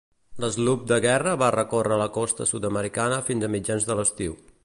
[0.43, 4.35] L'sloop de guerra va recórrer la costa sud-americana fins a mitjans de l'estiu.